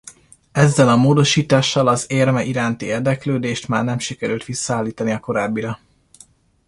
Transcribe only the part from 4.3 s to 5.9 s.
visszaállítani a korábbira.